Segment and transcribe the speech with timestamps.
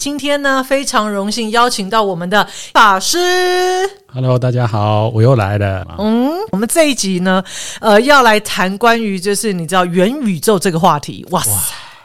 [0.00, 3.18] 今天呢，非常荣幸邀请到我们的法师。
[4.06, 5.86] Hello，大家好，我又来了。
[5.98, 7.44] 嗯，我们这一集呢，
[7.82, 11.26] 呃，要来谈关于就是你知道元宇宙这个话题。
[11.32, 11.58] 哇塞，哇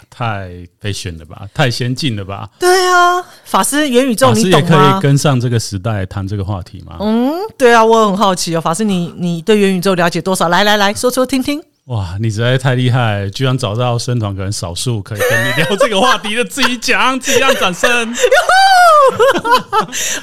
[0.10, 0.50] 太
[0.81, 2.50] 飞炫了吧，太先进了吧？
[2.60, 4.68] 对啊，法师，元宇宙你懂吗？
[4.68, 6.98] 法师也可以跟上这个时代谈这个话题吗？
[7.00, 10.50] 嗯，对啊，我很好奇哦，法师，你你对元宇宙了解多少？
[10.50, 11.64] 来来来说说听听。
[11.86, 17.89] 哇，你实在太厉害，居然找到生团可能少数可以跟你聊这个话题的，自己讲，自己让掌声。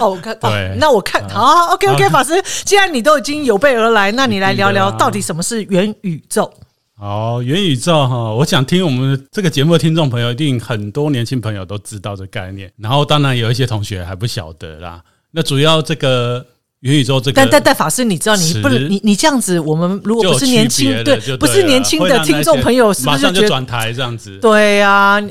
[0.01, 0.37] 哦，我看，
[0.81, 6.53] 那我看，好，OK OK，法师，既然你都已经有备而来，那你来聊聊到底什么是元宇宙？
[6.97, 15.01] 好，元宇宙哈，我想听我们这个节目的听众朋友，一定很多年轻朋友都知道这个概念，然后当然有一些同学还不晓得啦。
[15.31, 16.45] 那主要这个。
[16.83, 24.37] 元宇宙这个，但但但法师，你知道你不能你你这样子，我们如果不是年轻对，不是年轻的听众朋友，是不是就转台这样子？
[24.39, 25.23] 对呀，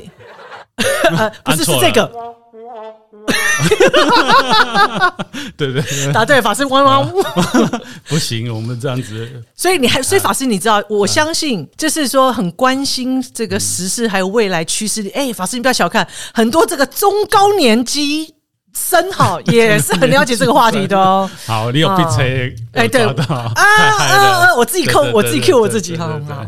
[1.44, 2.08] 不是是这个，
[5.58, 7.06] 对对，答对，法师汪汪，
[8.08, 9.30] 不行，我们这样子。
[9.54, 15.06] 所以你还，所以法师，你知道，我相信就是说很关心这个时事还有未来趋势。
[15.14, 18.36] 哎，法师，你不要小看很多这个中高年级。
[18.74, 21.28] 生好也是 很了解这个话题的哦。
[21.46, 23.14] 好，你有必吹哎，对啊
[23.54, 24.54] 啊啊！
[24.56, 26.46] 我自己扣，我自己 Q 我自己，好好。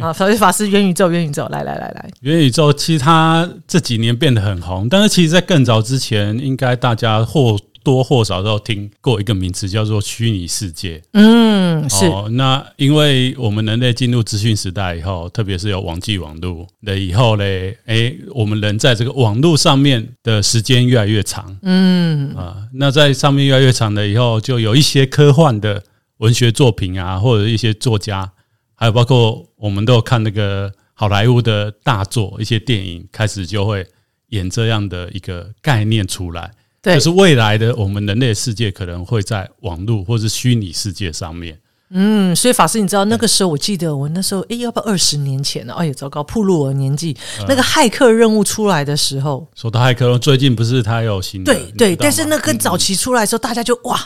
[0.00, 11.02] 啊，法师法师，元宇宙，元宇宙，来来来来，元宇宙其实它这几年变得很红，但是其实，在更早之前，应该大家或多或少都听过一个名词，叫做虚拟世界。
[11.12, 12.06] 嗯，是。
[12.30, 21.56] 那因为我们人类进入资讯时代以后，特别是有网际网络了以后嘞，哎，我们人在这个网络上面的时间越来越长。
[21.62, 25.82] 嗯啊，那在上面越来越长了以后，就有一些科幻的
[26.18, 28.32] 文学作品啊，或者一些作家，
[28.74, 33.86] 还有包括我们都有看那个好莱坞的大作，一些电影开始就会
[34.28, 36.52] 演这样的一个概念出来。
[36.82, 41.56] 对，就是未来的我们人类世界可能会在网络或是虚拟世界上面。
[41.94, 45.74] 嗯，所以法师，你知道那个时候，我记得我那时候，哎，要不要二十年前呢？
[45.74, 47.14] 哎呀，糟糕，暴露我年纪。
[47.46, 51.54] 那个骇客任务出来的时候，说到骇客，最近不是他有新的？
[51.54, 54.00] 对对，但是那跟早期出来的时候，大家就哇，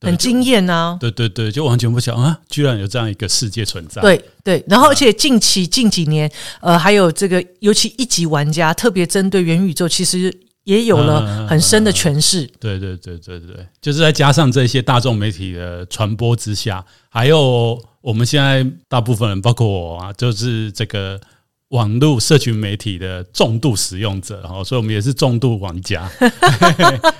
[0.00, 0.96] 很惊艳呐。
[0.98, 4.00] 对对对，就完全不想啊，居然有这样一个世界存在。
[4.00, 6.28] 对对，然后而且近期近几年，
[6.62, 10.34] 呃，还有这个，尤其一级玩家特别针对元宇宙，其实。
[10.66, 12.44] 也有了很深的诠释。
[12.58, 21.20] 对对对对对，就是再加上这些大众媒体的传播之下，还有我们现在大部分人，包括我啊，就是这个
[21.68, 26.10] 网络社群媒体的重度使用者哈，所以我们也是重度玩家。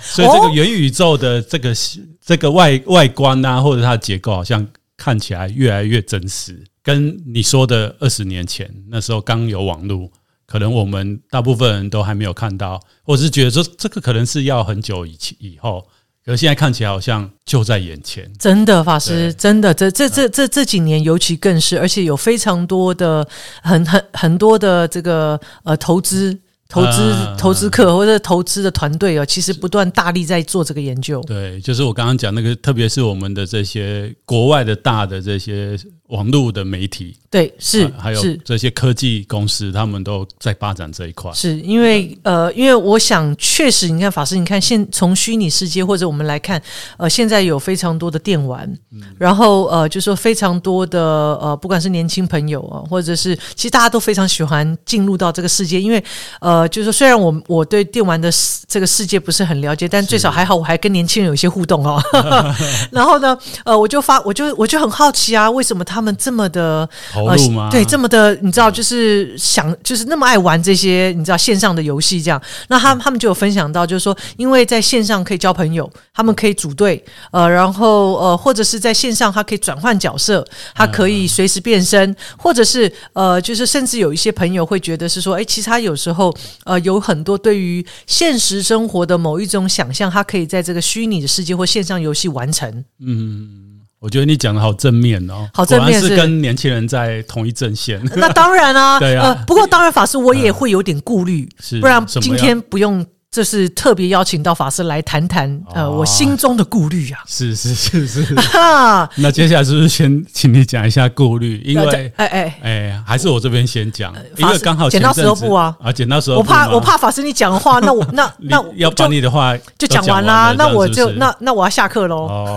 [0.00, 1.72] 所以这个元宇宙的这个
[2.20, 10.10] 这个外外观啊，或者它的结构，好像看起来越来越真实，跟你说的二十年前那时候刚有网络。
[10.46, 15.86] 可能我们大部分人都还没有看到，或者是觉得说这个可能是要很久以前以后，
[16.24, 18.30] 可是现在看起来好像就在眼前。
[18.38, 23.26] 真的，法师，真的，这这这这这几年尤其更是，而且有非常多的
[23.62, 26.38] 很很很多的这个呃投资。
[26.68, 31.22] 投资投资客或者投资的团队哦，其实不断大力在做这个研究。
[31.22, 41.30] 对，就是我刚刚讲那个，特别是我们的这些国外的大的这些网络的媒体，对，是还有这些科技公司，他们都在发展这一块。
[41.32, 46.60] 是因为呃，因为我想确实，你看法师，你看现从虚拟世界或者我们来看，
[46.96, 48.68] 呃，现在有非常多的电玩，
[49.16, 51.00] 然后呃，就说非常多的
[51.40, 56.02] 呃，不管是年轻朋友啊，或者是其实大家都非常喜欢进入到这个世界，因为
[56.40, 56.56] 呃。
[56.56, 58.30] 呃，就是说，虽然我我对电玩的
[58.66, 62.02] 这个世界不是很了解，但最少还好，我还跟年轻人有一些互动哦。
[62.90, 67.68] 然后呢，呃，我就发，我就我就很好奇啊，为什么他们这么的投入吗？
[67.70, 72.40] 对，这么的，你知道，就是想，就是那么爱玩这些，你知道线上的游戏这样。
[72.68, 86.26] 那他他们就有分享到，就是说，因为在线上可以交朋友，他们可以组队，呃，然后呃，或者是在线上他可以转换角色，他可以随时变身，或者是呃，就是甚至有一些朋友会觉得是说，哎，其实他有时候。
[86.64, 92.84] 呃，有很多对于现实生活的某一种想象，他可以在这个虚拟的世界或线上游戏完成。
[93.00, 98.00] 嗯，我觉得你讲的好正面哦，好正面，是跟年轻人在同一阵线。
[98.16, 99.28] 那当然啊， 对啊。
[99.28, 103.04] 呃，不过当然，法师我也会有点顾虑，是不然今天不用。
[103.36, 107.20] 这是特别邀请到法师来谈谈，呃，我心中的顾虑啊。
[107.26, 108.34] 是是是是。
[109.16, 111.60] 那接下来是不是先请你讲一下顾虑？
[111.62, 116.38] 因为，哎哎哎，还是我这边先讲，因为刚好剪刀石头布啊啊，剪刀石头布。
[116.38, 122.56] 我怕我怕法师你讲的话，那我 那那要把你的话就讲完啦，那我就那那我要下课喽。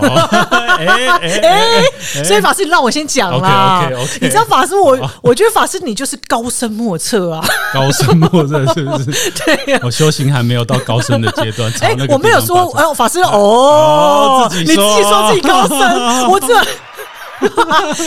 [0.80, 3.84] 哎哎哎，所以法师你让我先讲啦。
[3.84, 7.44] OK OK，你知道法师我我觉得法师你就是高深莫测啊，
[7.74, 9.30] 高深莫测是不是？
[9.44, 10.66] 对呀，我修行还没有。
[10.70, 11.70] 到高深的阶段。
[11.82, 15.78] 哎、欸，我没有说，哎、呃，法师哦，哦自己你自己说自己高深，
[16.28, 16.54] 我这。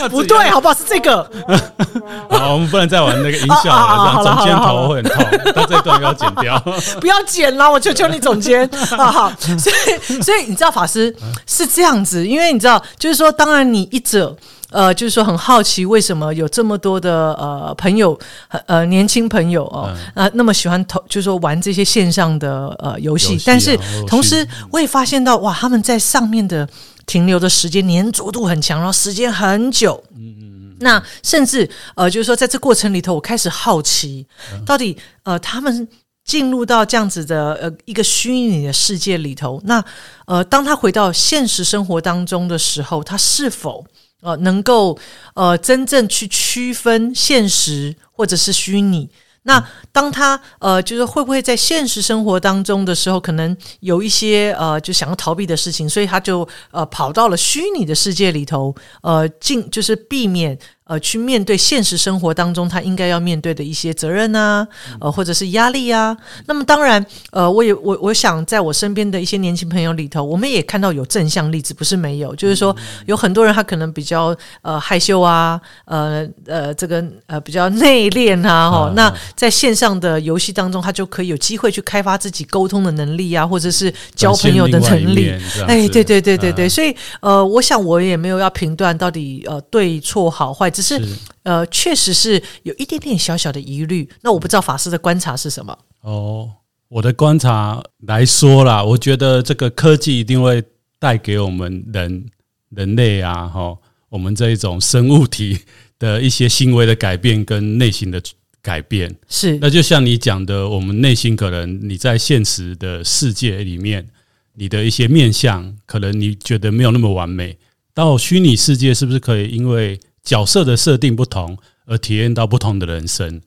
[0.10, 0.74] 不对，好不好？
[0.76, 1.28] 是这个。
[2.30, 5.26] 好，我们不能再玩那个音效了，这样总监头会很痛。
[5.56, 6.60] 但这段要剪掉，
[7.02, 8.70] 不要剪了，我求求你，总监。
[8.96, 9.32] 啊，好。
[9.40, 11.16] 所以，所以你知道，法师
[11.48, 14.36] 是这样子，因为你知道，就是说，当然你一者，
[14.74, 18.20] 呃，就是说很好奇，为什么有这么多的呃朋友，
[18.66, 23.78] 呃年轻朋友哦，呃那么喜欢投，就是说玩这些线上的呃游戏，但是
[24.08, 26.68] 同时我也发现到，哇，他们在上面的。
[27.06, 30.02] 停留的时间粘着度很强，然后时间很久。
[30.16, 30.78] 嗯嗯嗯。
[30.80, 34.26] 那甚至呃，就是说，在这过程里头，我开始好奇，
[34.66, 35.86] 到底呃，他们
[36.24, 39.84] 进入到这样子的呃一个虚拟的世界里头，那
[40.28, 43.86] 呃，当他回到现实生活当中的时候，他是否
[44.24, 44.98] 呃能够
[45.36, 49.10] 呃真正去区分现实或者是虚拟？
[49.46, 49.62] 那
[49.92, 60.58] 当他呃，就是会不会在现实生活当中的时候，可能有一些呃，就想要逃避的事情，所以他就呃跑到了虚拟的世界里头，呃，进就是避免。
[60.86, 64.68] 呃，去面对现实生活当中他应该要面对的一些责任啊，
[65.00, 66.16] 呃，或者是压力啊。
[66.46, 72.36] 那么当然，呃，我也我我想在我身边的一些年轻朋友里头，我们也看到有正向例子，不是没有。
[72.36, 72.76] 就是说，
[73.06, 78.92] 有很多人他可能比较呃害羞啊，呃呃，这个呃比较内敛啊，哈。
[78.94, 85.32] 那在线上的游戏当中，他就可以有机会去开发自己沟通的能力啊，或者是交朋友的能力。
[85.66, 86.68] 哎，对对对对对。
[86.68, 90.73] 所以呃，我想我也没有要评断到底呃对错好坏。
[90.74, 94.10] 只是，是呃，确实是有一点点小小的疑虑。
[94.22, 95.78] 那我不知道法师的观察是什么？
[96.02, 96.50] 哦，
[96.90, 100.64] 我的观察来说啦，我觉得这个科技一定会
[101.00, 102.26] 带给我们人
[102.70, 103.78] 人类啊，哈，
[104.10, 105.60] 我们这一种生物体
[106.00, 108.22] 的一些行为的改变跟内心的
[108.62, 109.16] 改变。
[109.30, 114.08] 是，那就像你讲的，我们内心可能你在现实的世界里面，
[114.56, 117.58] 你的一些面相，可能你觉得没有那么完美。
[117.94, 123.42] 到虚拟世界，是不是可以因为角色的设定不同，而体验到不同的人生。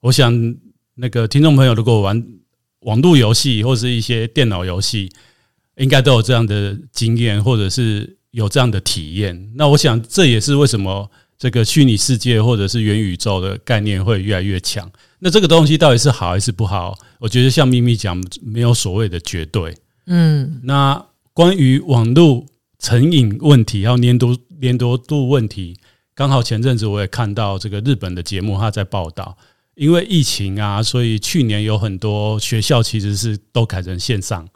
[0.00, 0.54] 我想，
[0.94, 2.24] 那个听众朋友如果玩
[2.80, 5.10] 网络游戏或是一些电脑游戏，
[5.76, 9.50] 应该都有这样的经验，或者是有这样的体验。
[9.56, 14.90] 那我想，这也是为什么这个虚拟世界或者是元宇宙的概念会越来越强。
[15.18, 16.96] 那这个东西到底是好还是不好？
[17.18, 19.76] 我觉得像咪咪讲，没有所谓的绝对。
[20.06, 22.46] 嗯，那关于网络
[22.78, 25.76] 成瘾问题，还有粘多粘多度问题。
[26.20, 29.34] 刚好前阵子我也看到这个日本的节目，他在报道，
[29.74, 34.46] 因为疫情啊，所以去年有很多学校其实是都改成线上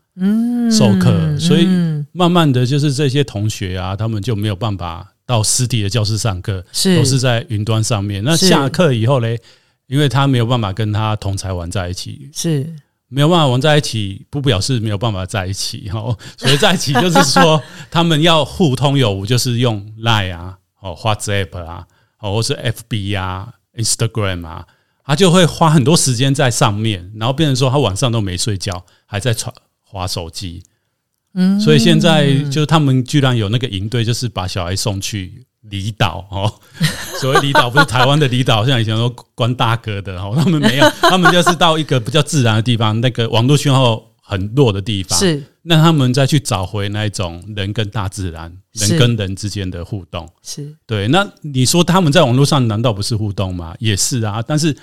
[0.70, 1.66] 授课，所以
[2.12, 8.22] 慢慢的就是这些同学啊，他们就没有办法到实体的教室上课，是都是在云端上面。
[8.22, 9.40] 那下课以后嘞，
[9.86, 12.70] 因为他没有办法跟他同才玩在一起，是
[13.08, 16.14] 没有办法玩在一起，不表示没有办法在一起哈。
[16.36, 20.58] 所以在一起就是说， 他们要互通有无，就是用 Line 啊。
[20.84, 21.86] 哦，WhatsApp 啊，
[22.20, 24.66] 哦，或是 FB 啊，Instagram 啊，
[25.02, 29.52] 他就会花很多时间在上面，然后变成说他晚上都没睡觉，还在传
[29.82, 30.62] 滑手机。
[31.32, 36.52] 嗯，所以现在就他们居然有那个营队，就是把小孩送去离岛哦。
[37.18, 51.08] 所谓离岛不是台湾的离岛，像以前说关大哥的哦，他们没有，他们就是到一个比较自然的地方，那个网络讯号很弱的地方，是那他们再去找回那一种人跟大自然、人跟人之间的互动，是对。
[51.08, 53.74] 那你说他们在网络上难道不是互动吗？
[53.78, 54.42] 也是啊。
[54.46, 54.76] 但是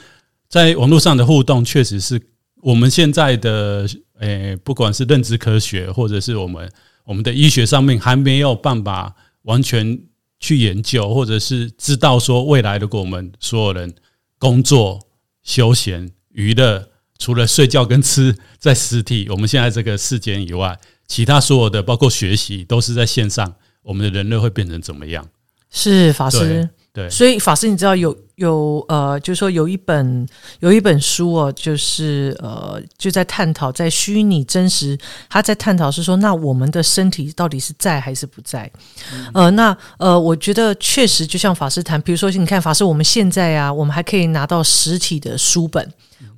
[0.50, 2.20] 在网络上的互动，确实是
[2.62, 6.68] 我们现在的诶、欸，不管是认知科学，或者是我们
[7.04, 10.00] 我们的医学上面，还没有办法完全
[10.40, 13.94] 去研究，或者是知道说未来如果我们所有人
[14.40, 15.00] 工作、
[15.44, 16.91] 休闲、娱乐。
[17.22, 20.76] 除了睡觉跟吃在实体，我们现在这个世间以外，
[21.08, 25.24] 其他所有的包括学习都是在线上，我们的人类会变成怎么样？
[25.70, 30.28] 是法师，对，所以法师，你知道有有呃，就是说有一本
[30.62, 34.98] 有一本书哦，就是呃，就在探讨在虚拟真实，
[35.30, 38.70] 他在探讨是说，那我们的身体到底是在还是不在？
[39.12, 45.88] 嗯、呃，那呃，我觉得确实就像法师谈，比如说你看法师，我们现在啊，我们还可以拿到实体的书本。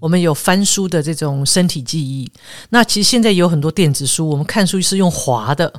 [0.04, 2.30] 我们有翻书的这种身体记忆，
[2.72, 5.74] 那其实现在有很多电子书，我们看书是用滑的，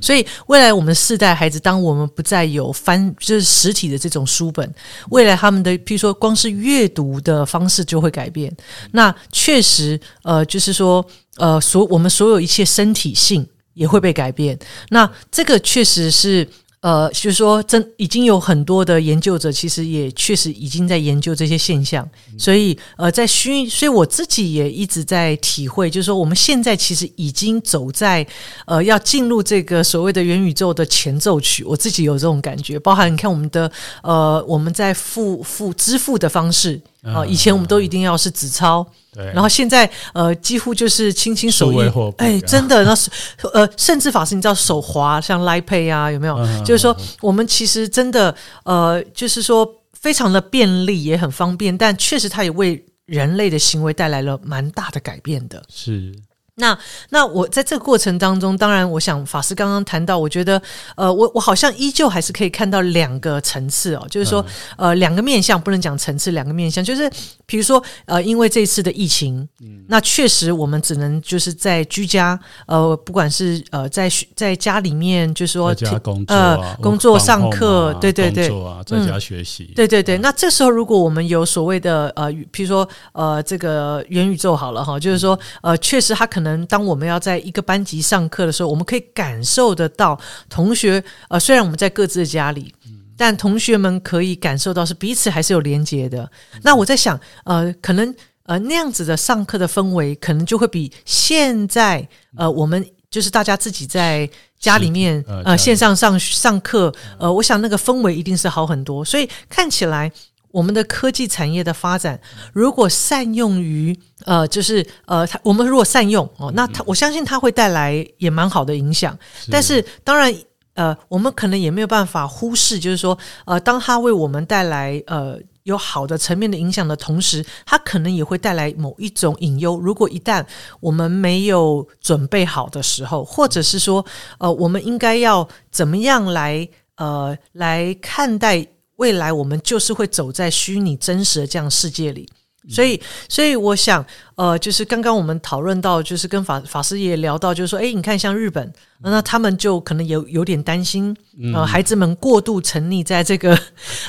[0.00, 4.72] 所以未来我们的世代孩子，当我们不再有翻就是实体的这种书本，
[5.10, 8.56] 未来他们的譬如说光是阅读的方式就会改变。
[8.92, 11.04] 那确实，呃，就是说，
[11.38, 14.56] 呃，所我们所有一切身体性也会被改变。
[14.90, 16.48] 那这个确实是。
[16.84, 22.06] 呃，就是说，真已经有很多的研究者，其实也确实已经在研究这些现象。
[22.36, 28.26] 所以，呃，在虚，所以我自己也一直在体会，就是说，我们现在其实已经走在
[28.66, 31.64] 呃要进入这个所谓的元宇宙的前奏曲。
[31.64, 33.72] 我自己有这种感觉，包含你看我们的
[34.02, 38.86] 呃，我们在付付支付的方式啊、呃，以前我们都一定要是纸钞。
[39.12, 41.78] 对，然后现在呃，几乎就是轻轻手一，
[42.16, 43.08] 哎，真的，那是
[43.52, 46.36] 呃，甚至法师，你知道手滑像 Line Pay 啊，有没有？
[46.38, 48.34] 嗯、就是说，我们其实真的
[48.64, 55.62] 呃，就是说非常的便利，也很方便，但确实它也为人类的行为带来了蛮大的改变的。
[55.72, 56.12] 是。
[56.56, 56.78] 那
[57.10, 60.62] 那我在这个过程当中，当然，我想法师刚刚谈到，我觉得，
[60.94, 64.44] 呃，我我好像依旧还是可以看到两个层次哦，就是说，
[64.76, 67.10] 呃，两个面向，不能讲层次，两个面向，就是
[67.44, 80.18] 比如说，呃，因为这次的疫情，嗯，那确实我们只能就是在居家，呃，不管是呃在在家里面，就是说，在家工作呃工作上课，对对对，工作啊，在家学习，对对对。
[80.18, 86.43] 那这时候，如果我们有所谓的呃，比如说呃，这个元宇宙好了哈，就是说，呃，确实它可能。
[86.44, 90.16] 能当我们要在一个班级上课的时候，我们可以感受得到
[90.48, 92.72] 同学，呃，虽然我们在各自的家里，
[93.16, 96.30] 但同学们可以感受到是彼此还是有连接的。
[96.62, 109.04] 那我在想，呃，可能呃那样子的上课的氛围，可能就会比现在呃我们就是大家自己在家里面呃线上上上课，呃，我想那个氛围一定是好很多。
[109.04, 110.12] 所以看起来。
[110.54, 112.18] 我们的科技产业的发展，
[112.52, 119.18] 如果善用于呃，就是呃，它我们如果善用哦，那它我相信它会带来也蛮好的影响。
[119.36, 120.32] 是但是当然
[120.74, 129.80] 呃，我们可能也没有办法忽视，就是说呃，当它为我们带来呃有好的层面的影响的同时，它可能也会带来某一种隐忧。
[129.80, 130.46] 如果一旦
[130.78, 134.06] 我们没有准备好的时候，或者是说
[134.38, 138.64] 呃，我们应该要怎么样来呃来看待？
[138.96, 142.28] 未来我们就是会走在虚拟真实的这样世界里，
[142.68, 144.04] 所以，所以我想，
[144.36, 151.14] 呃，就是刚刚我们讨论到，就是跟法法师也聊到，就是说，哎，你看像日本，那他们就可能有有点担心，
[151.52, 153.58] 呃，孩子们过度沉溺在这个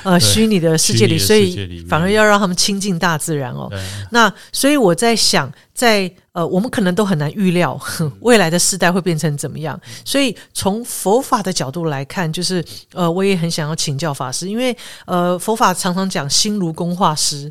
[0.03, 3.69] 呃虚拟的世界里，所以反而要让他们亲近大自然哦。
[4.11, 6.11] 那所以我在想，在。
[6.35, 7.79] 呃，我们可能都很难预料
[8.19, 17.49] 未来的世代会变成怎么样，所以从佛法的角度来看，就是呃，我也很想要请教法师，因为呃，佛法常常讲心如工画师，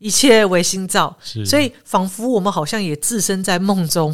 [0.00, 1.16] 一切唯心造，
[1.46, 4.12] 所以仿佛我们好像也置身在梦中，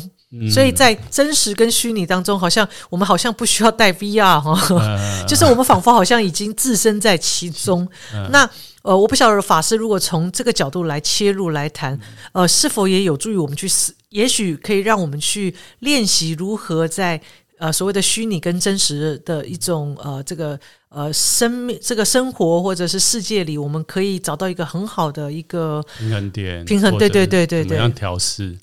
[0.52, 4.54] 所以在真实跟虚拟当中，好像我们好像不需要带 VR 哈，
[5.26, 7.88] 就是我们仿佛好像已经置身在其中，
[8.30, 8.46] 那。
[8.86, 11.98] 呃，我不晓得法师如果从这个角度来切入来谈，
[12.30, 17.20] 呃，是否也有助于我们去思，也许可以让我们去练习如何在
[17.58, 20.58] 呃所谓的虚拟跟真实的一种呃这个
[20.88, 28.56] 呃生命这个生活或者是世界里，我们可以找到一个很好的一个平衡点，平衡，对对对对对，怎么样调试？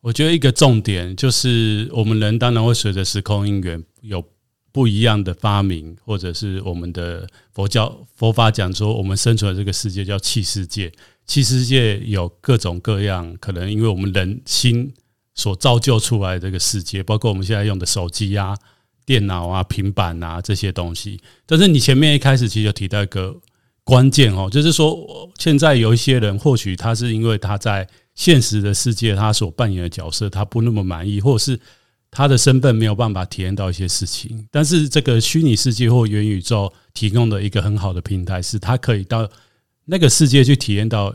[0.00, 4.24] 我觉得一个重点就是，我们人当然会随着时空因缘有。
[4.70, 10.92] 不一样的发明，或者是我们的佛教佛法讲说，我们生存的这个世界叫气世界。
[11.26, 14.92] 气世界有各种各样，可能因为我们人心
[15.38, 18.54] 所造就出来这个世界，包括我们现在用的手机啊、
[19.06, 21.18] 电脑啊、平板啊这些东西。
[21.46, 23.34] 但是你前面一开始其实有提到一个
[23.84, 24.98] 关键哦，就是说
[25.38, 31.58] 现在有一些人，或许他是因为他在现实的世界他所扮演的角色他不那么满意，或者是。
[32.10, 39.28] 他的身份没有办法体验到一些事情，但是这个虚拟世界或元宇宙提供的一个很好的平台，是他可以到
[39.84, 41.14] 那个世界去体验到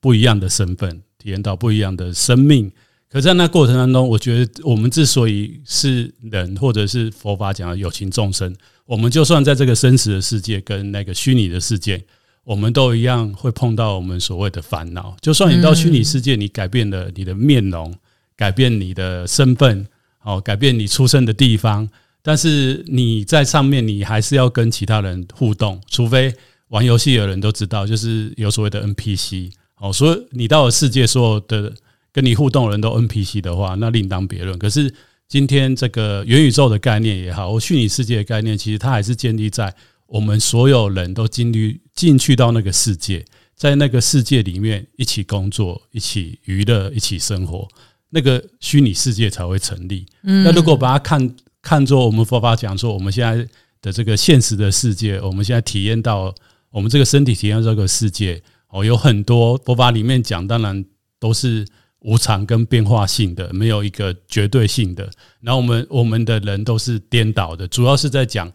[0.00, 2.72] 不一样的身份，体验到不一样的生命。
[3.14, 8.52] 可在那过程当中，我觉得我们之所以是人，或者是佛法讲的有情众生，
[8.86, 12.02] 我们就算在这个生死的世界跟那个虚拟的世界，
[12.42, 15.16] 我们都一样会碰到我们所谓的烦恼。
[15.20, 17.94] 就算你到虚拟世界，你改变了你的面容，
[18.36, 19.86] 改变你的身份。
[20.24, 21.86] 哦，改变你出生的地方，
[22.22, 26.34] 但是你在上面，你还是要跟其他人互动，除非
[26.68, 29.52] 玩游戏的人都知道，就是有所谓的 NPC。
[29.76, 31.70] 哦，所以你到了世界，所有的
[32.14, 34.56] 跟你互动的人都 NPC 的话，那另当别论。
[34.56, 34.94] 可是
[35.26, 39.74] 今天这个元宇宙的概念也好，或虚拟世界的概念，其实它还是建立在
[40.06, 43.24] 我们所有人都进入进去到那个世界，
[43.56, 47.66] 在那个世界里面一起工作、一起娱乐、一起生活。
[48.10, 50.06] 那个虚拟世界才会成立。
[50.20, 53.44] 那如果把它看看作我们佛法讲说，我们现在
[53.82, 56.32] 的这个现实的世界，我们现在体验到
[56.70, 60.84] 我们这个身体体验到这个世界哦，有很多佛法里面讲，当然
[61.18, 61.66] 都是
[62.04, 65.10] 无常跟变化性的，没有一个绝对性的。
[65.40, 68.52] 然后我们我们的人都是颠倒的，主要是在讲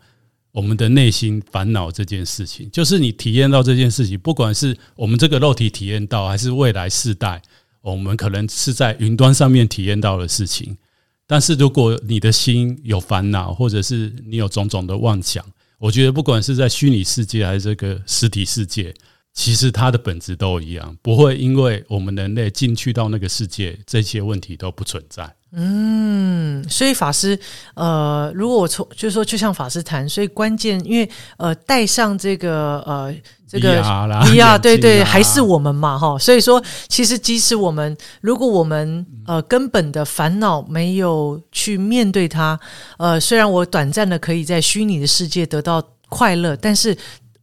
[0.51, 7.41] 我们的内心烦恼这件事情，就是你体验到这件事情，不管是我们这个肉体体验到，还是未来世代，
[7.81, 10.77] 我们可能是在云端上面体验到的事情。
[11.25, 15.43] 但是如果你的心有烦恼，或者是你有种种的妄想，
[15.77, 18.93] 我觉得不管是在虚拟世界还是这个实体世界，
[19.39, 25.33] 其实它的本质都一样，不会因为我们人类进去到那个世界，这些问题都不存在。
[25.53, 27.39] 嗯，所以法师，
[27.73, 33.15] 呃，如果我从就是说，就像法师谈，所以关键，因为呃，带上这个呃，
[33.47, 36.19] 这个 VR，对对，还是我们嘛，哈。
[36.19, 42.59] 所以说，其实即使我们，如果我们呃根本的烦恼没有去面对它，
[42.97, 46.95] 呃，虽然我短暂的可以在虚拟的世界得到快乐，但是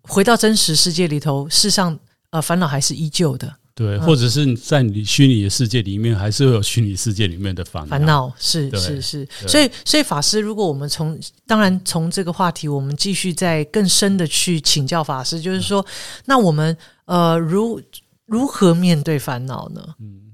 [0.06, 1.98] 回到真实世界里头，事实上，
[2.30, 3.54] 呃，烦恼还是依旧的。
[3.74, 7.88] 对，或者是在你虚拟的世界里面，还是会有虚拟世界里面的烦恼。
[7.90, 15.84] 烦恼是是是，所以所以法师，如果我们从当然从这个话题，我们继续再更深的去请教法师，就是说，
[16.24, 17.78] 那我们呃，如
[18.24, 19.82] 如何面对烦恼呢？
[20.00, 20.32] 嗯，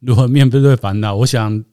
[0.00, 1.14] 如何面对烦恼？
[1.14, 1.64] 我想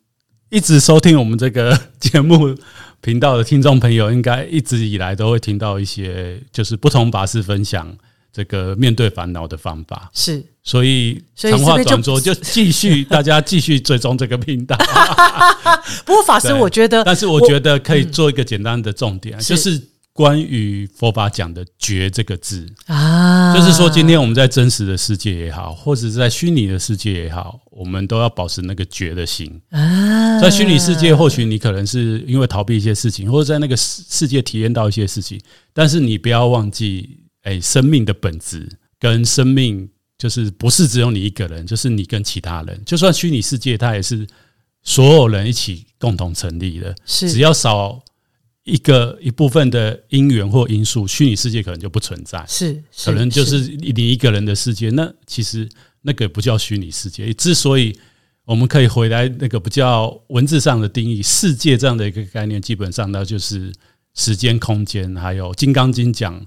[0.50, 2.55] 一直收听我们这个节目
[3.01, 7.98] 频道的听众朋友，应该一直以来都会听到一些，就是不同法师分享。
[8.34, 14.74] 这个面对烦恼的方法是，所以长话短说，就继续大家继续追踪这个频道。
[16.08, 19.77] 不过法师，我觉得，但是我觉得可以做一个简单的重点，就是
[20.13, 30.39] 关于佛法讲的“觉”这个字啊，就是说今天我们在真实的世界也好，或者是在虚拟的世界也好，我们都要保持那个觉的心啊。
[30.39, 35.39] 在虚拟世界，或许你可能是因为逃避一些事情，或者在那个世世界体验到一些事情，
[35.74, 37.18] 但是你不要忘记。
[37.44, 42.80] 哎，生命的本质跟生命就是不是只有你一个人，就是你跟其他人。
[42.86, 44.27] 就算虚拟世界，它也是
[44.84, 46.94] 所有人一起共同成立的。
[47.03, 48.00] 是，只要少
[48.63, 52.46] 一个一部分的因缘或因素，虚拟世界可能就不存在。
[52.48, 54.89] 是，可能就是你一个人的世界。
[54.91, 55.68] 那其实
[56.01, 57.34] 那个不叫虚拟世界。
[57.34, 57.98] 之所以
[58.46, 63.74] 我们可以回来那个不叫文字上的定义，世界这样的一个概念，基本上呢就是
[64.13, 66.46] 时间、空间，还有《金刚经》讲。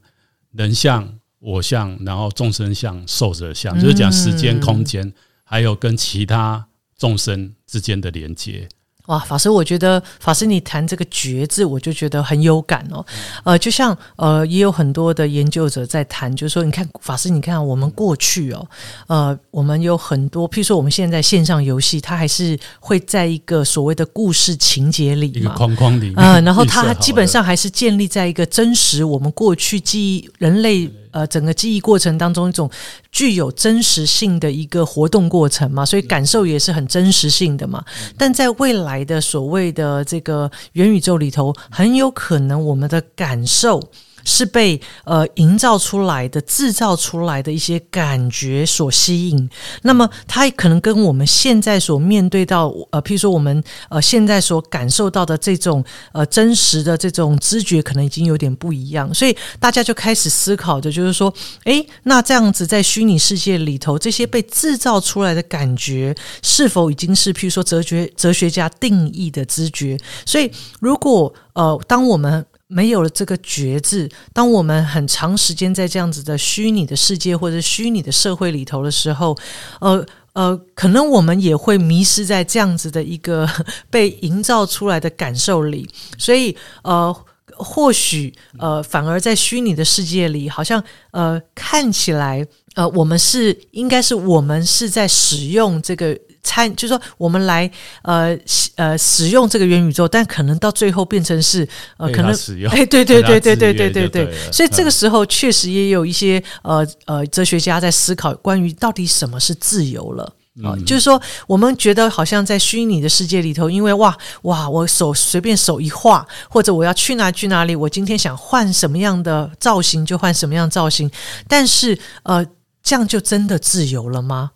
[0.56, 5.12] 人相、我相，然后众生相、寿者相，就是讲时间、空间，
[5.42, 6.64] 还有跟其他
[6.96, 8.68] 众生之间的连接。
[9.06, 13.04] 哇，法师，我觉得法师你谈这个“觉”字，我就觉得很有感哦。
[13.44, 18.66] 呃，就像呃，也有很多的研究者在谈，就是说，你看法师，你看我们过去哦，
[19.08, 30.90] 呃，我们有很多，譬如说我们现在线上游戏，它还是会在一个所谓的故事情节里嘛，一个框框里面，啊、呃，然后它基本上还是建立在一个真实我们过去记忆人类。
[31.14, 32.68] 呃，整个记忆过程当中，一种
[33.12, 37.84] 具有真实性的一个活动过程嘛，所以感受也是很真实性的嘛。
[38.18, 43.80] 但在未来的所谓的这个元宇宙里头，很有可能我们的感受。
[44.24, 49.48] 是被呃营造出来的、制造出来的一些感觉所吸引，
[49.82, 61.32] 那么它可能跟我们现在所面对到呃，譬如说我们呃现在所感受到的这种呃真实的这种知觉，可能已经有点不一样，所以大家就开始思考的就是说，
[61.64, 69.98] 诶，那这样子在虚拟世界里头，这些被制造出来的感觉，是否已经是譬如说哲学哲学家定义的知觉？
[70.24, 79.36] 所以如果呃，当我们没有了这个觉知，当我们很长时间在这样子的虚拟的世界或者虚拟的社会里头的时候，
[79.80, 83.48] 呃呃，可能我们也会迷失在这样子的一个
[83.90, 87.14] 被营造出来的感受里，所以呃，
[87.56, 96.18] 或许呃，反而在虚拟的世界里，好像呃，看起来呃，我们是应该是我们是在使用这个。
[96.44, 97.68] 参就是说，我们来
[98.02, 98.38] 呃
[98.76, 102.30] 呃使用这个元宇宙，但可能到最后变成是呃可能
[102.70, 110.22] 哎对对对对对对对对，所以这个时候确实也有一些呃呃哲学家在思考关于到底什么是自由了
[110.62, 121.10] 啊，就是说我们觉得好像在虚拟的世界里头，因为哇哇我手随便手一画，或者我要去哪去哪里，我今天想换什么样的造型就换什么样造型，
[121.48, 122.46] 但是呃
[122.82, 124.50] 这样就真的自由了吗？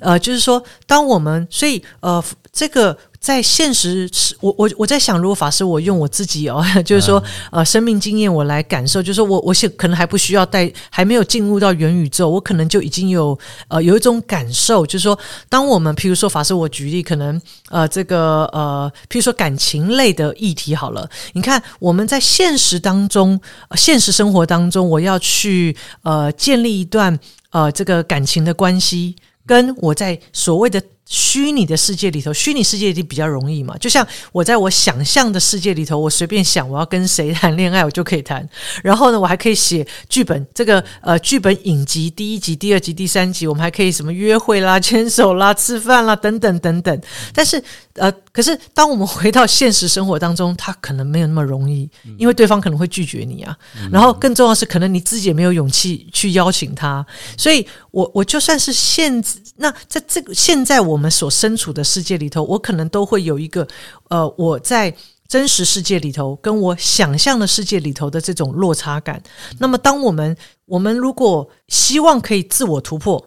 [0.00, 27.16] 呃，就是说，当我们所以呃，这个在现实，我我我在想，如果法师我用我自己哦， 就是说呃，生命经验我来感受，就是说我我可能还不需要带，还没有进入到元宇宙，我可能就已经有呃有一种感受，就是说，当我们譬如说法师我举例，可能呃这个呃譬如说感情类的议题好了，你看我们在现实当中，呃、现实生活当中，我要去呃建立一段
[27.50, 29.14] 呃这个感情的关系。
[29.46, 33.76] 跟我在所谓的虚拟的世界里头，虚拟世界里比较容易嘛。
[33.76, 38.48] 就像我在我想象的世界里头，我随便想我要跟谁谈恋爱，我就可以谈。
[38.82, 47.00] 然后呢，我还可以写剧本，这个呃剧本影集第一集、第二集、第三集，我们还可以什么约会啦、牵手啦、吃饭啦等等等等。
[47.34, 47.62] 但是
[47.96, 53.54] 呃，可是当我们回到现实生活当中，它可能没有那么容易，因为对方可能会拒绝你啊。
[53.90, 57.04] 然后更重要的是，可能你自己也没有勇气去邀请他。
[57.36, 59.22] 所以我我就算是现
[59.56, 61.12] 那在这个现在我们。
[61.12, 63.68] 所身处的世界里头，我可能都会有一个，
[64.08, 64.92] 呃，我在
[65.28, 69.22] 真实世界里头跟我想象的世界里头的这种落差感。
[69.58, 70.34] 那么，当我们
[70.64, 73.22] 我们如果希望可以自我突破，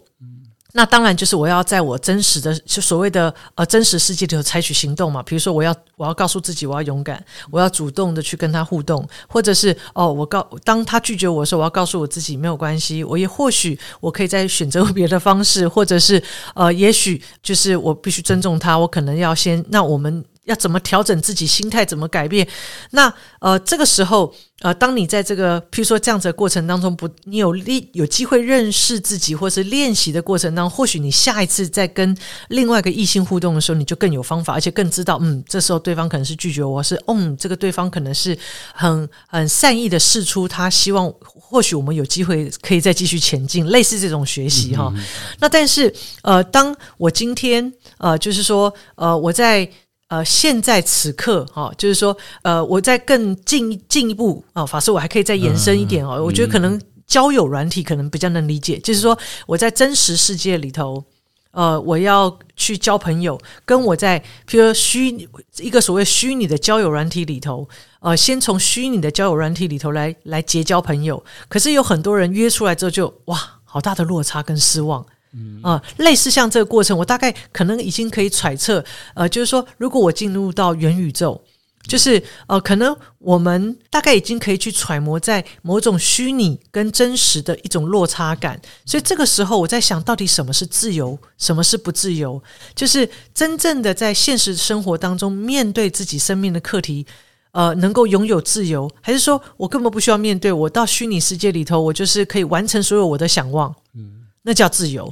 [0.77, 5.23] 那当然就是我要在我真实的就所谓的呃真实世界里头采取行动嘛。
[5.23, 16.21] 比如说，我要我要告诉自己，我要勇敢，我要主动的去跟他互动，或者是哦，我告当他拒绝我的时候，我要告诉我自己没有关系，我也或许我可以再选择别的方式，或者是
[16.55, 20.25] 呃，也许就是我必须尊重他，我可能要先那我们。
[20.45, 21.85] 要怎么调整自己心态？
[21.85, 22.47] 怎么改变？
[22.91, 32.15] 那呃，这个时候呃，当你在这个譬如说这样子的过程当中，不，你有力有机会认识自己，或是练习的过程当中，或许你下一次再跟
[32.47, 38.37] 另外一个异性互动的时候，你就更有方法，而且更知道，嗯，这时候对方可能是拒绝我，是，嗯，这个对方可能是
[38.73, 44.93] 很很善意的试出，他希望或许我们有机会可以再继续前进，类似这种学习哈。
[45.39, 49.69] 那但是呃，当我今天呃，就是说呃，我在。
[50.07, 56.17] 呃，现在此刻哈、哦，就是说，呃，我再更进进一步啊、哦，法师，我还可以再延伸一点哦。
[56.17, 61.03] 嗯、我觉得可能交友软体可能比较能理解，嗯、就是说我在真实世界里头，
[61.49, 67.67] 呃，我要去交朋友，跟我在譬如说虚一个所谓虚拟的交友软体里头，
[67.99, 75.03] 呃，先从虚拟的交友软体里头来来结交朋友，可是有很多人约出来之后就哇，好大的落差跟失望。
[75.37, 78.83] 嗯啊，类似像这个过程，我大概可能已经可以揣测，
[79.15, 81.41] 呃，就是说，如果我进入到元宇宙，
[81.87, 88.59] 就是呃，可能我们大概已经可以去揣摩在某种虚拟跟真实的一种落差感。
[88.85, 92.41] 所以这个时候，我在想到底什么是自由，什么是不自由？
[92.73, 97.05] 就是真正的在现实生活当中面对自己生命的课题，
[97.51, 100.51] 呃，能够拥有自由，还是说我根本不需要面对？
[100.51, 103.75] 我到虚拟世界里头，我就是可以完成所有我的想望。
[103.93, 104.24] 嗯。
[104.47, 105.11] 那叫自由，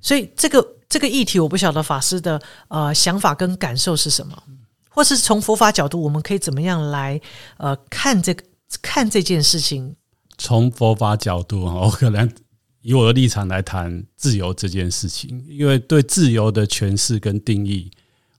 [0.00, 4.36] 所以这个这个议题，我不晓得法师的呃想法跟感受是什么，
[4.88, 7.20] 或是从佛法角度，我们可以怎么样来
[7.58, 8.42] 呃看这个
[8.82, 9.94] 看这件事情？
[10.36, 12.28] 从佛法角度，我可能
[12.80, 17.88] 以我的立场来谈自由这件事情，因为对自由的诠释跟定义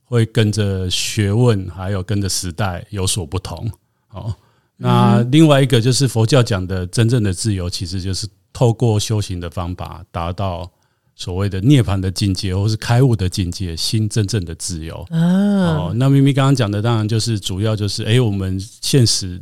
[0.03, 3.71] 会跟着学问还有跟着时代有所不同。
[4.09, 4.35] 哦，
[4.75, 8.27] 那另外一个就是佛教讲的真正的自由，其实就是。
[8.53, 10.71] 透过修行的方法，达到
[11.15, 15.05] 所谓的涅槃的境界，或是开悟的境界，心真正的自由。
[15.09, 19.41] 哦，那咪咪刚刚讲的，当然就是主要就是，诶，我们现实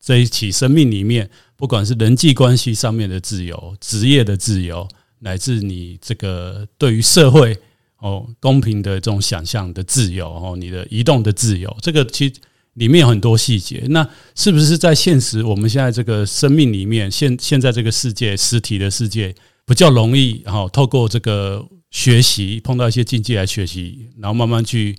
[0.00, 4.86] 这一起生命里面，不管是人际关系上面的自由、职业的自由，
[5.18, 7.58] 乃至你这个对于社会
[7.98, 12.34] 哦公平的这种想象的自由，哦，你的移动的自由，这个其实。
[12.74, 19.32] 里面有很多细节，那是不是在现实我们现在这个生命里面，现现在这个世界实体的世界
[19.64, 24.96] 比较容易，哈透过这个学习碰到一些境界来学习，然后慢慢去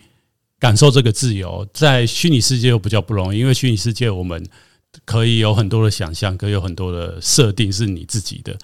[0.57, 1.67] 感受这个自由。
[1.73, 4.41] 在虚拟世界又比较不容易，因为虚拟世界我们
[5.03, 8.57] 可以有很多的想象，可以有很多的设定是你自己的。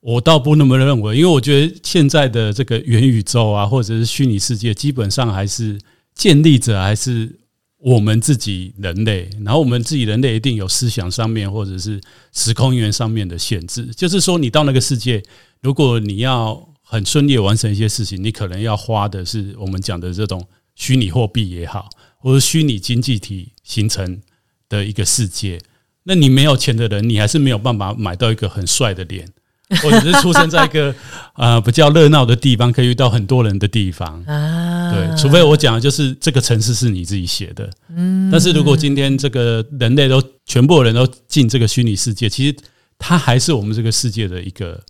[0.00, 5.78] 我倒不那么认为，因为我觉得现在的这个元宇宙啊，或者是虚拟世界，基本上还是
[6.12, 7.38] 建立者还是。
[7.78, 12.00] 我们自己人类，然后我们自己人类一定有思想上面或者是
[12.32, 13.86] 时空源上面的限制。
[13.94, 15.22] 就是说，你到那个世界，
[15.60, 24.20] 如果你要很顺利完成一些事情，你可能要花的是我们讲的这种虚拟货币也好，或者虚拟经济体形成
[24.68, 25.60] 的一个世界。
[26.04, 29.28] 那你没有钱的人，你还是没有办法买到一个很帅的脸。
[29.82, 30.94] 或者是出生在一个
[31.34, 34.92] 呃比较热闹的地方，可以遇到很多人的地方啊。
[34.92, 37.68] 对，除非我讲的就是这个城市是你自己写的。
[37.88, 42.56] 嗯，但是如果今天这个人类都全部人都进这个虚拟世界，其实
[42.96, 44.80] 它还是我们这个世界的一个，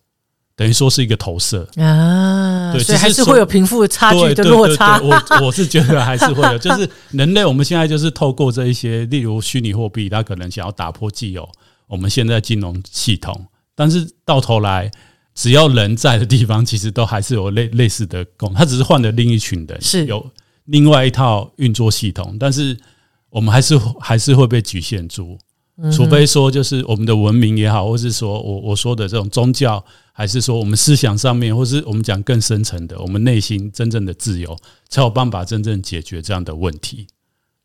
[0.54, 2.70] 等于说是一个投射啊。
[2.74, 5.00] 对，所以还是会有贫富差距的落差。
[5.00, 11.48] 我 我是觉得还是会有，就是人类我们现在就是透过这一些，例如虚拟货币，它可能想要打破既有
[11.86, 13.46] 我们现在金融系统。
[13.76, 14.90] 但是到头来，
[15.34, 18.52] 只要人在的地方，其实都还是有类类似的功。
[18.54, 20.28] 他只是换了另一群人，是有
[20.64, 22.36] 另外一套运作系统。
[22.40, 22.76] 但是
[23.30, 25.38] 我们还是还是会被局限住。
[25.92, 34.56] 除非说就是我们的文明也好，或是说我我说的这种宗教，还是说我们思想上面，或是我们讲更深层的，我们内心真正的自由，
[34.88, 37.06] 才有办法真正解决这样的问题。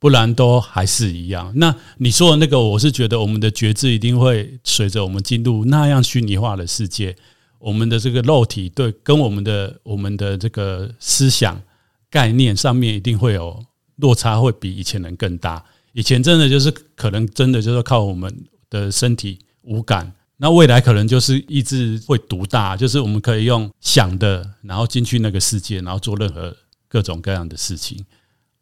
[0.02, 1.54] 不然都还是一样。
[1.58, 7.16] 那你说的那个，我是觉得我们的觉知一定会随着我们进入那样虚拟化的世界，
[7.60, 11.62] 我们的这个肉体对跟我们的我们的这个思想
[12.10, 13.64] 概念上面一定会有
[13.98, 15.64] 落差，会比以前人更大。
[15.94, 18.36] 以前真的就是可能真的就是靠我们
[18.72, 26.58] 的身体五感，那未来可能就是意志会独大，就是我们可以用想的，然后进去那个世界，然后做任何
[26.90, 28.04] 各种各样的事情。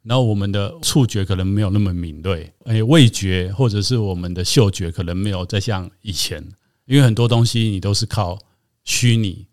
[0.03, 6.43] 然后我们的触觉可能没有那么敏锐，哎，味觉或者是我们的嗅觉可能没有再像以前，
[6.85, 8.37] 因为很多东西你都是靠
[8.83, 9.45] 虚拟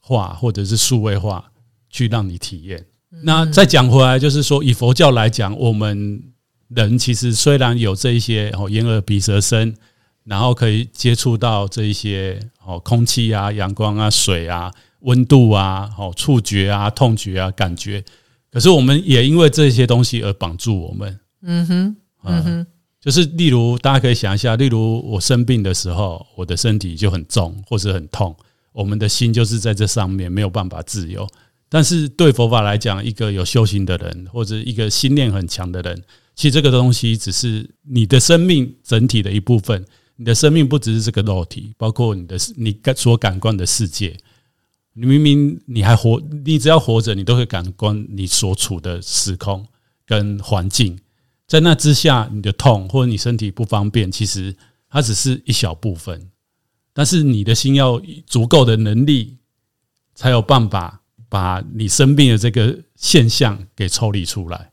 [0.00, 1.52] 化或者是数位化
[1.90, 2.84] 去让你体验。
[3.22, 6.22] 那再讲回来，就是说以佛教来讲，我们。
[6.74, 9.76] 人其实虽然有这一些哦眼耳鼻舌身，
[10.24, 18.02] 然后可以接触到这一些哦空气啊、阳光啊、水啊、温度啊、哦触觉啊、痛觉啊、感觉，
[18.52, 21.18] 可是我们也因为这些东西而绑住我们。
[21.40, 22.66] 嗯哼，嗯哼，
[23.00, 28.36] 就是例如大家可以想一下，例如我生病的时候，我的身体就很重或者很痛，
[28.72, 31.26] 我们的心就是在这上面没有办法自由。
[31.68, 36.04] 但是对佛法来讲，一个有修行的人或者一个心念很强的人。
[36.34, 39.84] 其实这个东西只是你的生命整体的一部分。
[40.16, 44.14] 你的生命不只是这个肉体，包括你的你感所感官的世界。
[44.94, 49.66] 你明明你还活，你只要活着，你都会感官你所处的时空
[50.06, 50.98] 跟环境。
[51.46, 54.54] 在那之下，你的痛或者你身体不方便，其实
[54.88, 56.30] 它只是一小部分。
[56.92, 59.38] 但是你的心要足够的能力，
[60.14, 64.72] 才有办法把你生病的这个现象给抽离出来。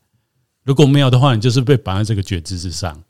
[0.66, 3.02] 如果没有的话，你就是被绑在这个觉知之上。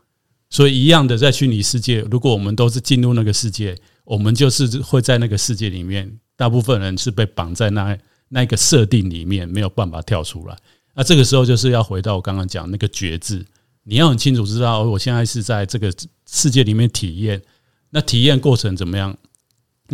[0.52, 6.20] 所以一样的，在虚拟世界，如果我们都是进入那个世界，我们就是会在那个世界里面。
[6.40, 7.98] 大部分人是被绑在那
[8.30, 10.56] 那个设定里面，没有办法跳出来。
[10.94, 13.46] 那这个时候就是要回到我刚刚讲那个觉知，
[13.84, 15.94] 你要很清楚知道，我现在是在这个
[16.26, 17.42] 世界里面体验。
[17.90, 19.18] 那体验过程怎么样？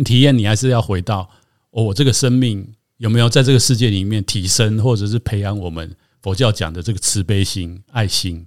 [0.04, 1.28] 体验你还是要回到
[1.70, 5.96] 哦，我这个生命有没有在这个世界里面提升，或者是培养我们。
[6.22, 8.46] 佛教讲的这个慈悲心、爱心，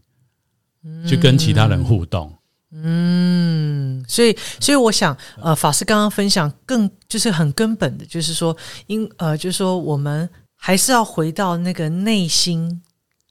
[1.05, 2.33] 去跟其他人互动。
[2.71, 8.55] 嗯，所以，所以我想，呃，法师刚刚分享更就是很根本的，就是说，
[8.85, 12.81] 因呃，就是说，我们还是要回到那个内心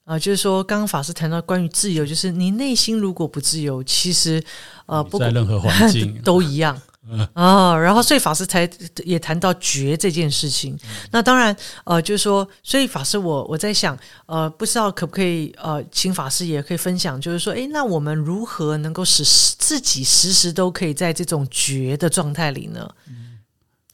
[0.03, 4.43] 啊、呃，就是说，刚刚法师谈到关于自由，就是你内心如果不自由，其实
[4.87, 6.81] 呃，不在任何环境 都一样。
[7.11, 7.31] 啊、
[7.73, 8.69] 哦，然后所以法师才
[9.05, 10.79] 也谈到觉这件事情。
[11.11, 19.25] 那当然，呃，就是说，所以法师我我在想，呃，不知道可不可以，呃，请法师也可以分享，就是说，哎，那我们如何能够使
[19.59, 22.89] 自己时时都可以在这种觉的状态里呢？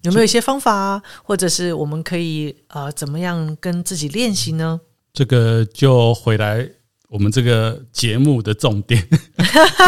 [0.03, 4.81] 有没有一些方法，或者是我们可以呃怎么样跟自己练习呢？
[5.12, 6.68] 这个就回来
[7.09, 9.07] 我们这个节目的重点，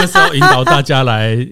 [0.01, 1.47] 就是要引导大家来。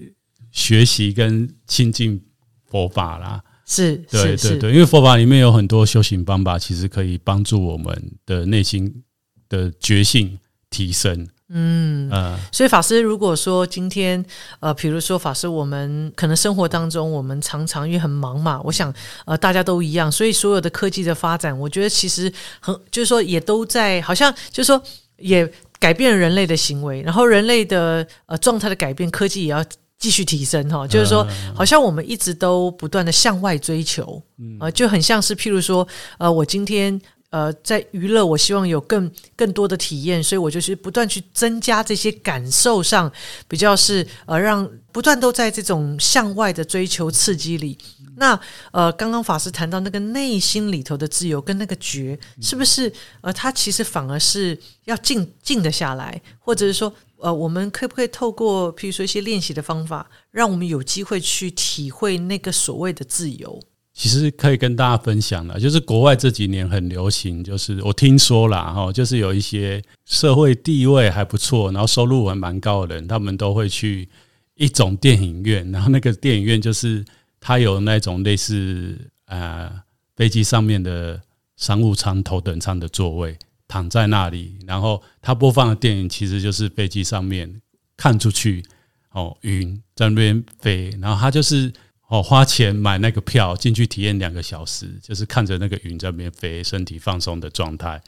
[0.55, 2.19] 学习跟亲近
[2.65, 7.93] 佛法啦，是，对对对，因为佛法里面有很多修行方法，其实可以帮助我们
[8.25, 9.03] 的内心
[9.49, 10.39] 的觉性
[10.69, 11.27] 提升。
[11.49, 14.25] 嗯呃，所以法师如果说今天
[14.61, 18.91] 呃，比如说法师，我们可能生活当中我们常常因为很忙嘛，我想
[19.25, 24.81] 呃大家都一样，所以所有的科技的发展，我觉得其实很就是说也都在，好像就是说
[25.17, 29.63] 也改变了人类的行为，然后人类的呃状态的改变，科技也要。
[29.97, 34.21] 继续提升哈，就是说，好像我们一直都不断的向外追求，
[34.59, 35.87] 呃，就很像是譬如说，
[36.19, 43.11] 呃，我今天呃在娱乐，我希望有更更多的体验，所以我就是不断去增加这些感受上，
[43.47, 47.77] 比较是呃让不断都在这种向外的追求刺激里。
[48.17, 48.39] 那
[48.71, 56.93] 呃，刚刚法师谈到那个内心里头的自由跟那个觉，是不是呃，他其实反而是要静静的下来，或者是说。
[57.17, 63.59] 呃，我们可不可以透过，譬如说一些练习的方法，让我们有机会去体会那个所谓的自由？
[63.93, 74.09] 其实可以跟大家分享的，就是国外这几年很流行，就是我听说了哈，就是有一些社会地位还不错，然后收入还蛮高的人，他们都会去
[74.55, 77.05] 一种电影院，然后那个电影院就是
[77.39, 79.71] 它有那种类似呃
[80.17, 81.21] 飞机上面的
[81.55, 83.37] 商务舱、头等舱的座位。
[83.67, 87.61] 躺在那里，然后他播放的电影其实就是飞机上面
[87.97, 88.63] 看出去
[89.11, 91.71] 哦，云在那边飞，然后他就是
[92.07, 98.01] 哦花钱买那个票进去体验两个小时，就是看着那个云在那边飞，身体放松的状态。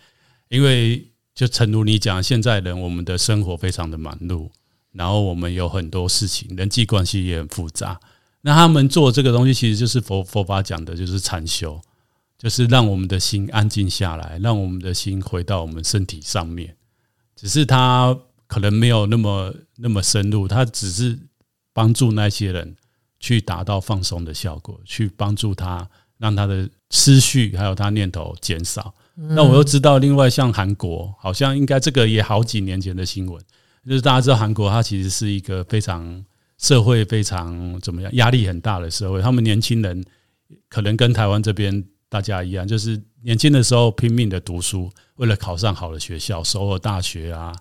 [0.50, 4.50] 因为就诚如你讲，现在人我们的生活非常的忙碌，
[4.94, 8.00] 然后我们有很多事情，人际关系也很复杂。
[8.42, 11.82] 那他们做这个东西，其实就是佛佛法讲的，就是禅修，
[12.38, 16.76] 就是让我们的心安静下来，让我们的心回到我们身体上面。
[17.36, 21.18] 只是他可能没有那么那么深入，他只是
[21.74, 22.76] 帮助那些人
[23.20, 28.94] 去达到放松的效果，去帮助他让他的思绪还有他念头减少。
[29.16, 33.44] 那我又知道，另外像韩国，好像应该这个也好几年前的新闻。
[33.86, 36.24] 就是大家知道韩国，它其实是一个非常
[36.58, 39.22] 社会非常怎么样压力很大的社会。
[39.22, 40.04] 他们年轻人
[40.70, 47.54] 可能跟台湾这边大家一样，就是年轻的时候拼命的读书，为了考上好的学校，首尔大学啊，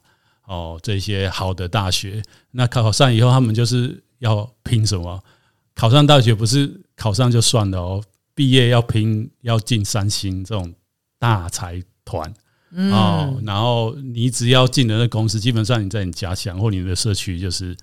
[0.46, 2.22] 哦这些好的大学。
[2.52, 5.22] 那考上以后，他们就是要拼什么？
[5.74, 8.02] 考上大学不是考上就算了哦，
[8.34, 10.74] 毕业要拼要进三星这种
[11.18, 12.32] 大财团。
[12.90, 17.74] 哦，然后你只要进了那公司，基本上你在你家乡或你的社区，就是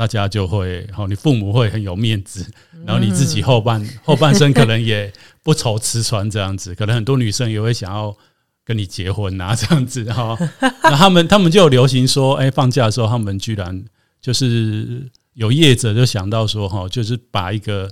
[0.00, 2.50] 大家就会，好，你父母会很有面子，
[2.86, 8.16] 然后你自己后半 后半生可能也不愁吃穿这样子，可能很多女生也会想要
[8.64, 10.34] 跟你结婚啊这样子哈。
[10.84, 13.84] 那他们他们就有流行说，哎，放假的时候他们居然
[14.22, 17.86] 就是有业者就想到说，哈，就是把一个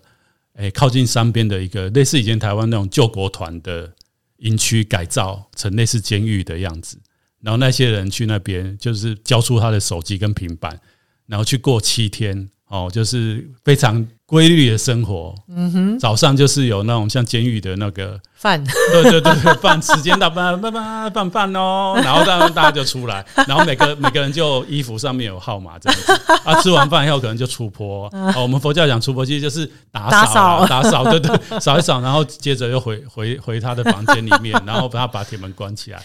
[0.55, 3.93] 哎靠近山边的一个类似以前台湾那种救国团的。
[4.39, 6.97] 营区改造成类似监狱的样子，
[7.43, 10.81] 然后那些人去那边，就是交出他的手机跟平板，
[11.29, 18.63] 然后去过七天，哦，就是非常规律的生活，嗯哼，早上就是有那种像监狱的那个饭，
[18.93, 26.13] 对对对对，饭时间到，饭饭饭饭饭哦， 然后大家大家就出来，然后每个每个人就衣服上面有号码这样子，
[26.45, 36.03] 啊，吃完饭以后可能就出坡，哦，我们佛教讲出坡，其实就是打扫打扫，对对，扫一扫，然后接着又回回回他的房间里面， 然后他把铁门关起来，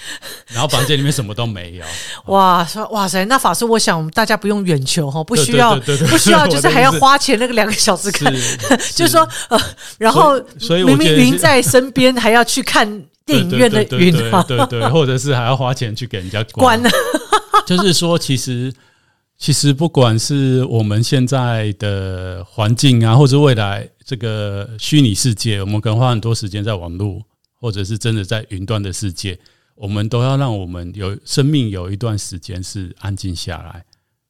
[0.48, 1.84] 然后房间里面什么都没有，
[2.28, 5.76] 哇，说哇塞，那法师，我想大家不用远求哈，不需要
[6.10, 8.13] 不需要，就是还要花钱那个两个小时。
[8.14, 8.26] 是，
[8.96, 9.60] 就是说，呃，
[9.98, 12.88] 然后，所以明明云在身边，还要去看
[13.26, 16.90] 电影院的云，对对对，或者是还要花钱去给人家关了。
[17.66, 18.74] 就是说，其实，
[19.38, 27.22] 其实不管是我们现在的环境啊，或者未来这个虚拟世界，我们可能花很多时间在网络，
[27.60, 29.40] 或者是真的在云端的世界，
[29.76, 33.86] 我们都要让我们有生命有一段时间是安静下来。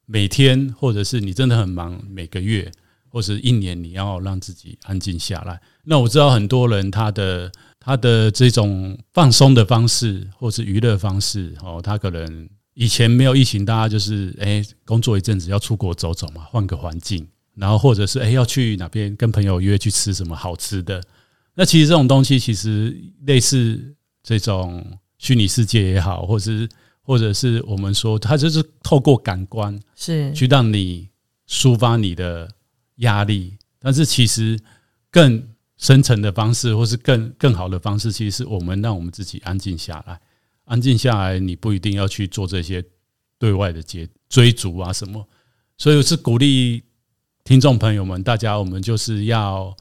[0.05, 2.69] 每天，或者是你真的很忙，每个月。
[3.13, 5.61] 或是一年，你要让自己安静下来。
[5.83, 20.99] 那我知道很多人他的他的这种放松的方式，或是娱乐方式，哦，他可能以前没有疫情，大家就是诶工作一阵子要出国走走嘛，换个环境，然后或者是诶要去哪边跟朋友约去吃什么好吃的。
[21.53, 24.83] 那其实这种东西其实类似这种
[25.19, 26.67] 虚拟世界也好，或者是
[27.03, 31.09] 或者是我们说，它就是透过感官是去让你
[31.47, 32.49] 抒发你的。
[32.97, 34.59] 压力，但是其实
[35.09, 40.19] 更深层的方式，或是更更好的方式，其实是我们让我们自己安静下来。
[40.65, 42.81] 安静下来，你不一定要去做这些
[43.37, 45.27] 对外的接追逐啊什么。
[45.77, 46.81] 所以我是鼓励
[47.43, 49.75] 听众朋友们，大家我们就是要，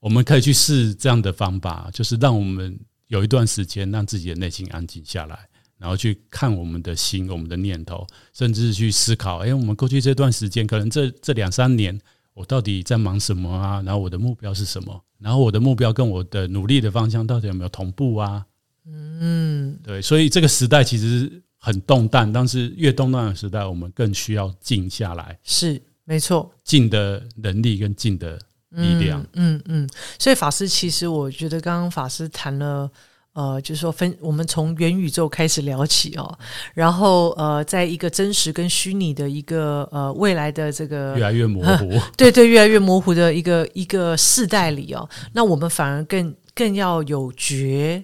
[0.00, 5.38] 我们可以去试这样的方法，就是让我们有一段时间让自己的内心安静下来，
[5.76, 12.00] 然后去看我们的心、我们的念头，甚至去思考：哎，我们过去这段时间，可能这这两三年。
[12.34, 13.80] 我到底在忙什么啊？
[13.82, 15.02] 然后我的目标是什么？
[15.18, 18.44] 然后我的目标跟我的努力的方向到底有没有同步啊？
[18.86, 25.38] 嗯，对，所以这个时代其实很动荡，但是越动荡的时代，我们更需要静下来。
[25.42, 28.38] 是，没错，静的能力跟静的
[28.70, 29.22] 力量。
[29.32, 32.90] 嗯嗯，嗯，所以法师其实我觉得刚刚法师谈了。
[33.34, 36.38] 呃，就是说分，我们从元宇宙开始聊起哦，
[36.72, 48.02] 然后呃，在一个真实跟虚拟的一个呃未来的这个越来越模糊， 对对，越来越模糊的一个一个世代里哦，那我们反而更更要有觉，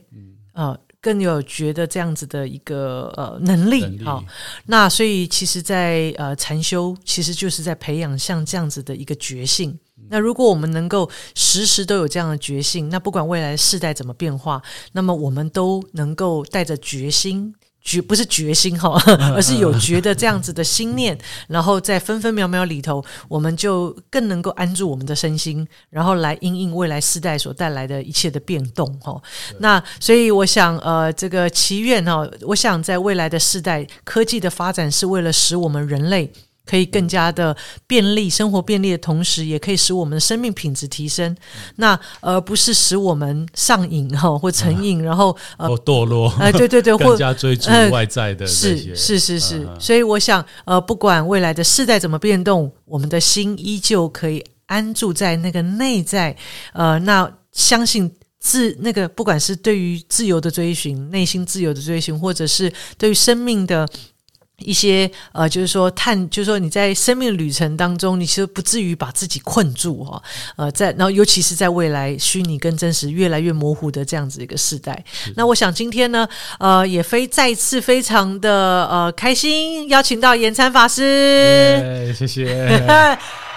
[0.53, 4.25] 呃，更有觉的这样子的一个呃能力哈、哦。
[4.66, 9.79] 那所以其实在，在呃禅修其实就是在培养像这样子的一个觉性。
[10.09, 14.61] 那如果我们能够时时都有这样的决心，那不管未来世代怎么变化，
[14.93, 19.01] 那么我们都能够带着决心，决不是决心哈，
[19.35, 21.17] 而是有觉得这样子的心念，
[21.49, 29.21] 然后在分分秒秒里头，我们就更能够安住我们的身心，然后来因应未来世代所带来的一切的变动哈。
[29.61, 36.33] 那所以我想，呃，这个祈愿哈，我想在未来的世代，科技的发展是为了使我们人类。
[36.71, 37.56] 可以更加的
[37.88, 41.37] 便利，生活便利的同时，也可以使我们的生命品质提升。
[41.77, 49.68] 那而、呃、不是使我们上瘾哈或成瘾， 然后呃堕落，哎、呃、对对对， 或更加追逐外在的、呃、是是是是。
[49.81, 56.37] 所以我想呃，不管未来的世代怎么变动，我们的心依旧可以安住在那个内在。
[56.73, 58.12] 呃，那相信。
[58.42, 63.87] 自那个，不管是对于自由的追寻，内心自由的追寻，或者是对于生命的
[64.61, 70.23] 一些呃，就是说探，就是说你在生命旅程当中，你其实不至于把自己困住哈。
[70.56, 75.04] 呃，在然后，尤其是在未来虚拟跟真实越来越模糊的这样子一个时代，
[75.37, 83.19] 那我想今天呢，呃，也非再次非常的呃开心，邀请到延参法师，谢谢。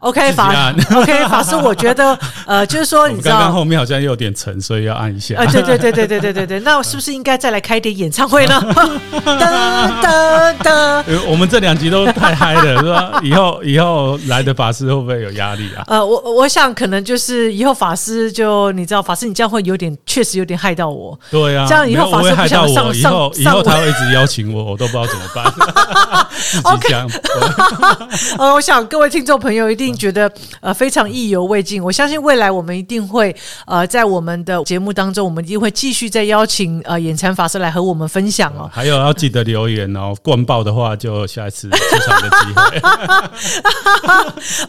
[0.00, 5.34] OK，法 OK 法师，我觉得呃，就是说， 你知道，刚刚后面好像有点沉，所以要按一下。
[5.36, 8.62] 呃，对对对对对对对对，那是不是应该再来开点演唱会呢？
[9.10, 11.04] 噔噔噔！
[11.26, 13.18] 我们这两集都太嗨了，是吧？
[13.24, 15.82] 以后以后来的法师会不会有压力啊？
[15.88, 21.18] 呃，我我想可能就是以后法师就你知道，法师你这样会有点确实有点害到我。
[21.28, 25.52] 对啊，这样以后法师不想上以后以后他会一直邀请我，我都不知道怎么办。
[26.62, 26.94] OK，
[28.38, 29.87] 呃，我想各位听众朋友一定。
[29.94, 30.30] 觉得
[30.60, 33.34] 呃非常意犹未尽，我相信未来我们一定会
[33.66, 38.68] 呃在我们的节目当中，我们一定会继续再邀请呃眼禅法师来和我们分享哦。
[38.72, 41.76] 还有要记得留言哦， 灌爆的话就下一次出
[42.06, 42.80] 场的机会。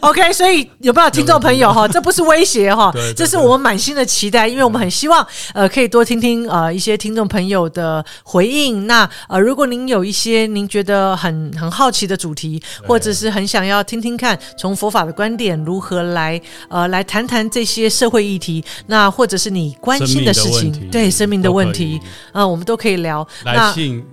[0.00, 1.86] OK，所以有没有听众朋友哈？
[1.88, 8.86] 这不是威胁哈， 这是我们满心的期待，因为我们很希望呃可以多听听呃一些听众朋友的回应。
[8.86, 22.00] 那呃如果您有一些您觉得很很好奇的主题，或者是很想要听听看从佛法的观点如何来呃来谈谈这些社会议题，那或者是你关心的事情，对生命的问题，
[22.32, 23.26] 呃，我们都可以聊。
[23.44, 24.04] 来信。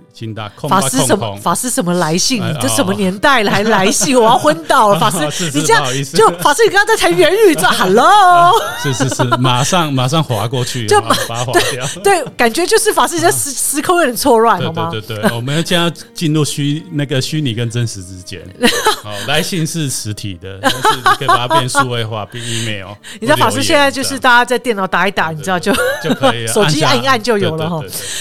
[0.68, 1.36] 法师什么？
[1.36, 2.42] 法师什么来信？
[2.42, 4.18] 你这什么年代了还来信？
[4.18, 4.98] 我要昏倒了！
[5.00, 8.52] 法师，你这样就法师，你刚刚在谈元宇宙， Hello？
[8.82, 11.86] 是是是，马上马上划过去，就把它滑掉。
[12.02, 14.88] 对，感觉就是法师这时时空有点错乱，好吗？
[14.90, 18.40] 对对对，我们要将要进入虚那个虚拟跟真实之间。
[19.04, 22.88] 好，来信是实体的，但是你可以把它变数位化，变 email。
[23.20, 27.80] 你知道法师现在就是大家在电脑打一打，你知道就就可以，手机按一按就有了哈。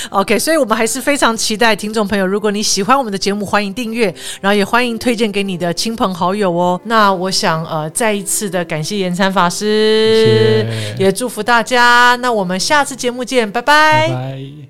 [0.10, 1.87] OK，所以我们还是非常期待听。
[1.88, 6.78] 听众朋友，如果你喜欢我们的节目，欢迎订阅，然后也欢迎推荐给你的亲朋好友哦。
[6.84, 12.18] 那我想，呃，再一次的感谢延参法师，谢谢也祝福大家。
[12.20, 14.10] 那我们下次节目见，拜拜。
[14.10, 14.67] 拜拜。